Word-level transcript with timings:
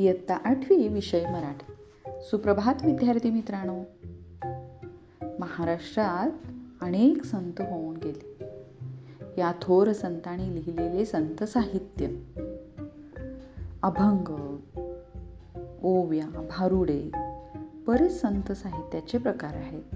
इयत्ता 0.00 0.34
आठवी 0.34 0.88
विषय 0.88 1.24
मराठी. 1.26 1.72
सुप्रभात 2.22 2.84
विद्यार्थी 2.84 3.30
मित्रांनो. 3.30 3.80
महाराष्ट्रात 5.38 6.30
अनेक 6.82 7.24
संत 7.24 7.60
होऊन 7.60 7.96
गेले. 7.96 8.44
या 9.38 9.52
थोर 9.62 9.92
संतांनी 9.92 10.54
लिहिलेले 10.54 11.04
संत 11.04 11.44
साहित्य. 11.44 12.06
अभंग 13.82 14.56
ओव्या 15.82 16.26
भारुडे 16.26 17.10
बरेच 17.86 18.20
संत 18.20 18.52
साहित्याचे 18.52 19.18
प्रकार 19.18 19.54
आहेत. 19.54 19.94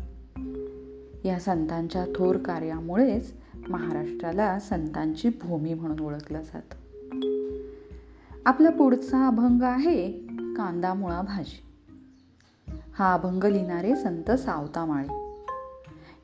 या 1.26 1.38
संतांच्या 1.38 2.04
थोर 2.16 2.36
कार्यामुळेच 2.36 3.34
महाराष्ट्राला 3.68 4.58
संतांची 4.58 5.28
भूमी 5.28 5.74
म्हणून 5.74 6.00
ओळखलं 6.00 6.42
जातं. 6.42 6.83
आपला 8.46 8.70
पुढचा 8.70 9.26
अभंग 9.26 9.62
आहे 9.62 10.12
कांदा 10.56 10.94
मुळा 10.94 11.22
भाजी. 11.22 11.62
हा 12.98 13.14
अभंग 13.14 13.44
लिहिणारे 13.44 13.96
संत 13.96 14.30
सावतामाळे. 14.30 15.36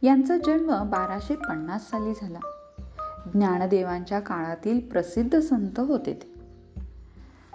यांचा 0.02 0.36
जन्म 0.36 0.90
बाराशे 0.90 1.34
पन्नास 1.34 1.90
साली 1.90 2.12
झाला. 2.22 2.38
ज्ञानदेवांच्या 3.34 4.20
काळातील 4.20 4.80
प्रसिद्ध 4.80 5.40
संत 5.40 5.80
होते 5.80 6.12
ते. 6.12 6.34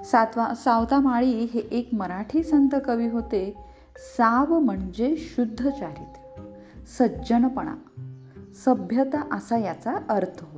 सातवा 0.03 0.53
सावतामाळी 0.53 1.31
हे 1.31 1.59
एक 1.59 1.89
मराठी 1.93 2.43
संत 2.43 2.75
कवी 2.85 3.07
होते. 3.07 3.57
साव 3.97 4.59
म्हणजे 4.59 5.15
शुद्ध 5.17 5.69
चारित्र्य 5.69 6.43
सज्जनपणा 6.85 7.75
सभ्यता 8.65 9.35
असा 9.35 9.57
याचा 9.57 9.93
अर्थ 10.09 10.43
होतो. 10.43 10.54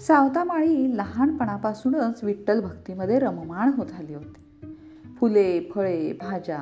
सावतामाळी 0.00 0.96
लहानपणापासूनच 0.96 2.24
विठ्ठल 2.24 2.60
भक्तीमध्ये 2.60 3.18
रममाण 3.18 3.72
होत 3.76 3.86
आली 3.98 4.14
होती. 4.14 4.64
फुले 5.20 5.70
फळे 5.74 6.12
भाज्या 6.12 6.58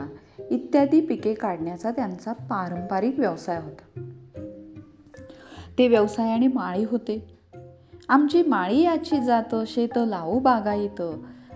इत्यादी 0.50 1.00
पिके 1.00 1.34
काढण्याचा 1.34 1.90
त्यांचा 1.90 2.32
पारंपरिक 2.32 3.18
व्यवसाय 3.18 3.60
होता. 3.60 4.00
ते 5.78 5.88
व्यवसायाने 5.88 6.46
माळी 6.46 6.84
होते. 6.84 7.38
आमची 8.08 8.42
माळी 8.42 8.82
याची 8.82 9.24
जात 9.24 9.54
शेत 9.66 9.88
लावू 9.96 10.38
बागायत 10.38 11.02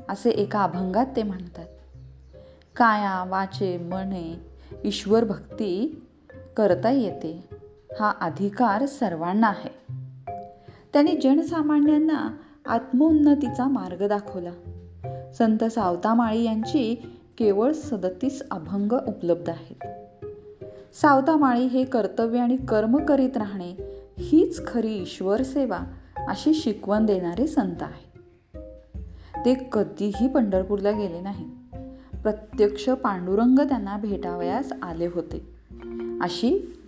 असे 0.08 0.31
एका 0.31 0.62
अभंगात 0.62 1.06
ते 1.16 1.22
म्हणतात. 1.22 1.66
काया 2.77 3.25
वाचे 3.28 3.78
मने 3.78 4.41
ईश्वर 4.84 5.25
भक्ती 5.25 6.06
करता 6.56 6.91
येते. 6.91 7.48
हा 8.00 8.12
अधिकार 8.20 8.86
सर्वांना 8.86 9.48
आहे. 9.48 9.88
त्यांनी 10.92 11.17
जनसामान्यांना 11.17 12.36
आत्मोन्नतीचा 12.67 13.69
मार्ग 13.69 14.08
दाखवला. 14.08 14.50
संत 15.39 15.64
सावतामाळी 15.64 16.42
यांची 16.42 16.94
केवळ 17.39 17.72
सदतीस 17.72 18.42
अभंग 18.50 18.92
उपलब्ध 18.92 19.50
आहेत. 19.50 19.86
सावतामाळी 20.94 21.66
हे 21.66 21.84
कर्तव्य 21.84 22.39
आणि 22.39 22.56
कर्म 22.56 23.05
करीत 23.05 23.36
राहणे 23.36 23.77
हीच 24.19 24.66
खरी 24.66 24.94
ईश्वर 24.94 25.42
सेवा 25.42 25.81
अशी 26.16 26.55
शिकवण 26.55 27.06
देणारे 27.06 27.47
संत 27.47 27.83
आहे 27.83 28.09
ते 29.44 29.69
कधीही 29.72 30.28
पंढरपूरला 30.28 30.91
गेले 30.91 31.20
नाही. 31.20 31.44
प्रत्यक्ष 32.22 32.89
पांडुरंग 32.89 33.59
त्यांना 33.59 33.97
भेटावयास 33.97 34.72
आले 34.83 35.06
होते. 35.06 35.55
अशी 36.20 36.78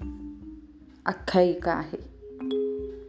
आख्यायिका 1.07 1.73
आहे. 1.73 2.10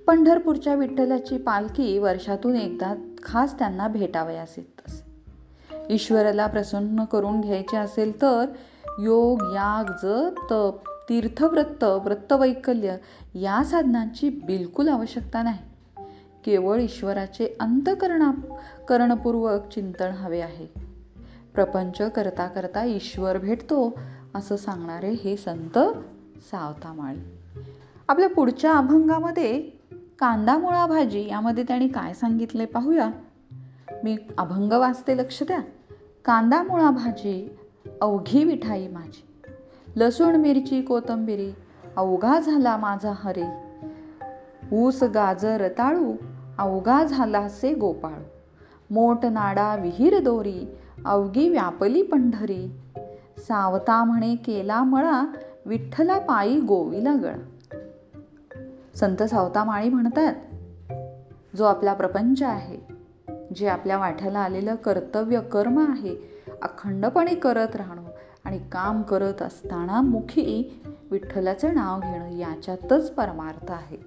पंढरपूरच्या 0.08 0.76
विठ्ठलाची 0.76 1.38
पालखी 1.38 1.98
वर्षातून 1.98 2.56
एकदा 2.56 2.94
खास 3.24 3.60
त्यांना 3.60 3.88
भेटावयास 3.88 4.54
येत 4.58 4.82
असे. 4.88 5.12
ईश्वराला 5.94 6.48
प्रसन्न 6.48 7.04
करून 7.04 7.42
घ्यायचे 7.42 7.78
असेल 7.78 8.22
तर 8.22 8.46
योग 9.00 9.42
याग 9.42 9.92
जप 10.04 10.36
तप 10.52 10.90
तीर्थव्रत 11.10 11.84
व्रतवैकल्य 11.84 12.96
या 13.34 13.64
साधनांची 13.64 14.30
बिलकुल 14.30 14.90
आवश्यकता 14.90 15.44
नाही. 15.44 15.58
केवळ 16.46 16.80
ईश्वराचे 16.80 17.56
अंतकरणा 17.60 18.32
करणपूर्वक 18.90 19.68
चिंतन 19.68 20.12
हवे 20.12 20.42
आहे. 20.42 20.68
प्रपंच 21.54 22.02
करता 22.02 22.48
करता 22.48 22.84
ईश्वर 22.84 23.38
भेटतो 23.38 24.00
असं 24.36 24.56
सांगणारे 24.56 25.12
हे 25.12 25.38
संत 25.38 25.80
सावतामाळी. 26.52 27.20
आपल्या 28.08 28.30
पुढच्या 28.30 28.74
अभंगामध्ये 28.74 29.81
कांदा 30.22 30.58
मुळा 30.58 30.86
भाजी 30.86 31.28
यामध्ये 31.30 31.64
त्यांनी 31.64 31.88
काय 31.88 32.14
सांगितले 32.14 32.66
पाहूया? 32.66 33.10
मी 34.04 34.18
अभंग 34.38 34.74
वाचते 34.74 35.18
लक्ष 35.18 35.44
द्या. 35.44 35.60
कांदा 36.26 36.64
मुळा 36.64 36.90
भाजी 36.90 37.58
अवघी 38.02 38.44
मिठाई 38.44 38.88
माझी. 38.88 39.26
लसूण 39.96 40.36
मिरची 40.36 40.82
कोथंबिरी 40.82 41.52
अवघा 41.98 42.40
झाला 42.40 42.78
माझा 42.78 43.14
हरे. 43.16 43.44
ऊस 44.76 45.04
गाजर 45.04 45.68
ताळू 45.68 46.14
अवघा 46.58 47.04
झाला 47.04 47.50
से 47.50 47.74
गोपाळ. 47.74 48.20
मोठ 48.90 49.26
नाडा 49.26 49.76
विहीर 49.76 50.20
दोरी 50.20 50.76
अवघी 51.06 51.50
व्यापली 51.50 52.04
पंढरी. 52.04 52.72
सावता 53.38 54.04
म्हणे 54.04 54.36
केला 54.36 54.84
मळा 54.84 55.24
विठ्ठला 55.66 56.20
पायी 56.20 56.60
गोवीला 56.60 57.14
गळा. 57.14 57.51
संत 59.02 59.24
सावता 59.24 59.64
माळी 59.64 59.90
म्हणतात 59.90 60.34
जो 61.56 61.64
आपला 61.64 61.94
प्रपंच 61.94 62.44
आहे 62.44 62.78
जे 63.56 63.68
आपल्या 63.68 63.98
वाट्याला 63.98 64.40
आलेलं 64.40 64.76
कर्तव्य 64.76 65.42
कर्म 65.42 65.80
आहे 65.80 66.16
अखंडपणे 66.62 67.36
करत 67.36 67.76
राहणं 67.76 68.04
आणि 68.46 68.60
काम 68.72 69.02
करत 69.02 69.42
असताना 69.42 70.02
मुखी 70.02 70.82
विठ्ठलाचं 71.12 71.74
नाव 71.74 72.00
घेणं 72.00 72.38
याच्यातच 72.38 73.12
परमार्थ 73.12 73.72
आहे. 73.72 73.98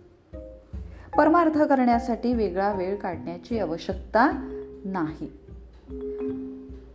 परमार्थ 1.18 1.62
करण्यासाठी 1.62 2.34
वेगळा 2.34 2.72
वेळ 2.72 2.96
काढण्याची 2.96 3.58
आवश्यकता 3.58 4.30
नाही. 4.84 5.32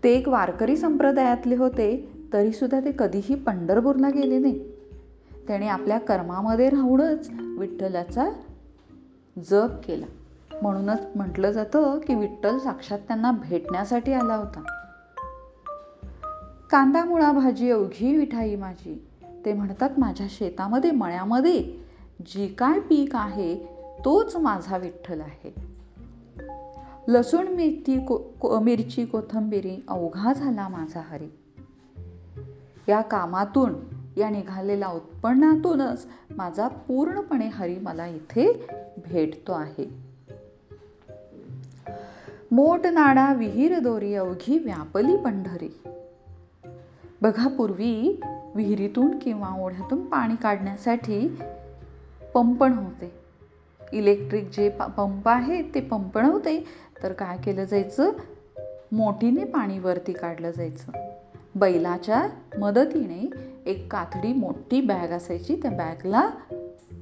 ते 0.03 0.09
एक 0.13 0.27
वारकरी 0.27 0.77
संप्रदायातले 0.77 1.55
होते 1.55 2.11
तरीसुद्धा 2.33 2.79
ते 2.79 2.91
कधीही 2.99 3.35
पंढरपूरला 3.35 4.09
गेले 4.09 4.39
नाही. 4.39 4.71
त्याने 5.47 5.67
आपल्या 5.67 5.99
कर्मामध्ये 5.99 6.69
राहूनच 6.69 7.29
विठ्ठलाचा 7.59 8.29
जप 9.37 9.69
केला. 9.85 10.05
म्हणूनच 10.61 11.01
म्हटलं 11.15 11.51
जातं 11.51 11.99
की 11.99 12.15
विठ्ठल 12.15 12.57
साक्षात 12.57 12.99
त्यांना 12.99 13.31
भेटण्यासाठी 13.31 14.13
आला 14.13 14.35
होता. 14.35 14.63
कांदा 16.69 17.05
मुळा 17.05 17.31
भाजी 17.31 17.71
अवघी 17.71 18.17
मिठाई 18.17 18.55
माझी. 18.55 19.05
ते 19.45 19.53
म्हणतात 19.53 19.89
माझ्या 19.97 20.27
शेतामध्ये 20.29 20.91
मळ्यामध्ये 20.91 21.63
जी 22.25 22.47
काय 22.47 22.79
पीक 22.79 23.15
आहे 23.15 23.55
तोच 24.05 24.35
माझा 24.35 24.77
विठ्ठल 24.77 25.21
आहे. 25.21 25.53
लसूण 27.07 27.47
मिरची 27.47 28.05
को 28.05 28.59
मिरची 28.59 29.05
कोथंबिरी 29.05 29.83
अवघा 29.87 30.33
झाला 30.33 30.67
माझा 30.67 31.01
हरी. 31.01 31.27
या 32.89 33.01
कामातून 33.01 33.73
या 34.17 34.29
निघालेल्या 34.29 34.87
उत्पन्नातूनच 34.87 36.07
माझा 36.31 36.67
पूर्णपणे 36.67 37.47
हरी 37.47 37.75
मला 37.75 38.07
इथे 38.07 38.67
भेटतो 38.97 39.51
आहे. 39.51 40.09
मोठ 42.51 42.85
नाडा 42.85 43.33
विहीर 43.33 43.79
दोरी 43.79 44.15
अवघी 44.15 44.57
व्यापली 44.57 45.17
पंढरी. 45.17 45.81
बघा 47.21 47.47
पूर्वी 47.47 48.21
विहिरीतून 48.55 49.19
किंवा 49.19 49.63
ओढ्यातून 49.63 50.05
पाणी 50.05 50.35
काढण्यासाठी 50.35 51.39
पंपण 52.33 52.73
होते. 52.73 53.19
इलेक्ट्रिक 53.93 54.49
जे 54.53 54.69
पंप 54.69 55.29
आहे 55.29 55.61
ते 55.61 55.81
पंप 55.81 56.17
नव्हते 56.17 56.65
तर 57.03 57.13
काय 57.13 57.38
केलं 57.38 57.63
जायचं? 57.63 58.12
मोठीने 58.91 59.44
पाणी 59.44 59.79
वरती 59.79 60.13
काढलं 60.13 60.51
जायचं. 60.51 60.91
बैलाच्या 61.55 62.27
मदतीने 62.59 63.49
एक 63.65 63.91
कातडी 63.91 64.33
मोठी 64.33 64.81
बॅग 64.81 65.09
असायची. 65.09 65.56
त्या 65.56 65.71
बॅगला 65.71 66.29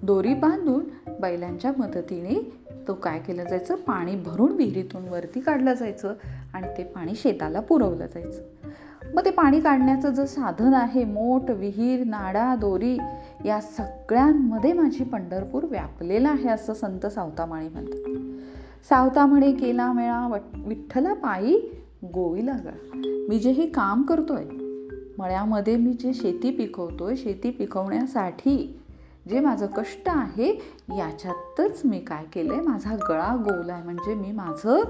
दोरी 0.04 0.34
बांधून 0.34 0.84
बैलांच्या 1.22 1.72
मदतीने 1.78 2.52
तो 2.88 2.94
काय 2.94 3.20
केलं 3.20 3.44
जायचं? 3.44 3.76
पाणी 3.76 4.16
भरून 4.16 4.52
विहिरीतून 4.52 5.08
वरती 5.08 5.40
काढलं 5.40 5.74
जायचं 5.74 6.14
आणि 6.54 6.68
ते 6.78 6.84
पाणी 6.84 7.16
शेताला 7.16 7.60
पुरवलं 7.60 8.06
जायचं. 8.06 8.42
मग 9.14 9.26
ते 9.26 9.30
पाणी 9.30 9.60
काढण्याचं 9.60 10.10
जे 10.10 10.28
साधन 10.28 10.74
आहे 10.74 11.04
मोठ 11.04 11.50
विहीर 11.50 12.04
नाडा 12.04 12.56
दोरी 12.56 12.98
या 13.46 13.62
सगळ्यांमध्ये 13.62 14.74
माझी 14.74 15.04
पंढरपूर 15.04 15.64
व्यापलेलं 15.64 16.30
आहे 16.30 16.50
असं 16.50 16.74
संत 16.74 17.06
सावतामाळी 17.06 17.68
म्हणतात. 17.68 18.10
सावतामाळी 18.90 19.52
केला 19.54 19.94
मेळा 19.94 20.38
विठ्ठला 20.56 21.14
पायी 21.14 21.60
गोवीला 22.06 22.56
गळा 22.64 23.02
मी 23.30 23.40
जे 23.40 23.52
हे 23.52 23.66
काम 23.66 24.02
करतोय 24.02 24.44
मळ्यामध्ये 25.18 25.76
मी 25.76 25.94
जे 25.94 26.14
शेती 26.14 26.52
पिकवतो 26.52 27.06
आहे 27.06 27.18
शेती 27.18 27.52
पिकवण्यासाठी 27.52 28.80
जे 29.30 29.40
माझं 29.40 29.66
कष्ट 29.66 30.02
आहे 30.06 30.52
याच्यातच 30.98 31.82
मी 31.86 32.00
काय 32.00 32.26
केलं 32.34 32.54
आहे 32.54 32.62
माझा 32.62 32.96
गळा 33.10 33.36
गोवलाय 33.36 33.84
म्हणजे 33.84 34.14
मी 34.14 34.32
माझं 34.32 34.84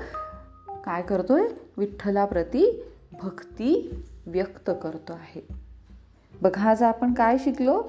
काय 0.85 1.01
करतो 1.01 1.33
आहे 1.33 1.47
विठ्ठलाप्रती 1.77 2.83
भक्ती 3.23 4.03
व्यक्त 4.27 4.71
करतो 4.83 5.13
आहे. 5.13 5.47
बघा 6.41 6.69
आज 6.69 6.83
आपण 6.83 7.13
काय 7.13 7.37
शिकलो? 7.37 7.83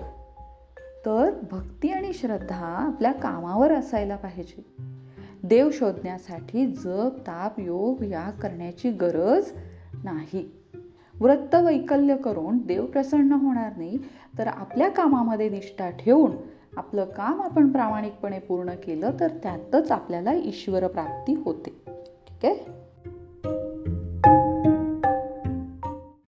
तर 1.07 1.31
भक्ती 1.51 1.89
आणि 1.89 2.13
श्रद्धा 2.13 2.67
आपल्या 2.67 3.13
कामावर 3.13 3.73
असायला 3.73 4.17
पाहिजे. 4.17 4.65
देव 5.43 5.71
शोधण्यासाठी 5.73 6.67
जप 6.67 7.13
ताप 7.21 7.61
योग 7.61 8.03
या 8.03 8.31
करण्याची 8.31 8.91
गरज 8.91 9.51
नाही. 10.05 10.58
व्रत 11.21 11.55
वैकल्य 11.55 12.17
करून 12.17 12.59
देव 12.59 12.87
प्रसन्न 12.87 13.33
होणार 13.33 13.77
नाही 13.77 13.99
तर 14.39 14.47
आपल्या 14.47 14.89
कामामध्ये 14.89 15.49
निष्ठा 15.49 15.91
ठेवून 15.91 16.33
आपलं 16.77 17.05
काम 17.05 17.41
आपण 17.43 17.73
प्रामाणिकपणे 17.73 18.39
पूर्ण 18.39 18.71
केलं 18.71 19.11
तर 19.21 19.29
त्यातच 19.29 19.93
आपल्याला 19.93 20.33
ईश्वर 20.33 20.87
प्राप्ती 20.87 21.35
होते. 21.35 21.71
ठीक 22.29 22.45
आहे? 22.45 22.78